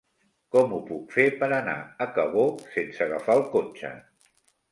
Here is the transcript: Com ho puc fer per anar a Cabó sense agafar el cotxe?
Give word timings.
Com 0.53 0.71
ho 0.75 0.79
puc 0.85 1.11
fer 1.17 1.25
per 1.43 1.49
anar 1.57 1.75
a 2.05 2.09
Cabó 2.15 2.47
sense 2.77 3.05
agafar 3.07 3.37
el 3.41 3.47
cotxe? 3.57 3.93